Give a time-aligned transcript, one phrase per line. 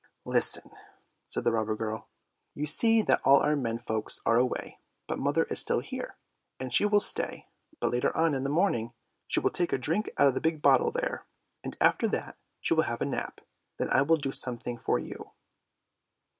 [0.35, 0.71] "Listen,"
[1.27, 2.09] said the robber girl."
[2.55, 6.15] You see that all our men folks are away, but mother is still here,
[6.59, 7.45] and she will stay;
[7.79, 8.93] but later on in the morning
[9.27, 11.27] she will take a drink out of the big bottle there,
[11.63, 13.41] and after that she will have a nap—
[13.77, 15.29] then I will do some thing for you."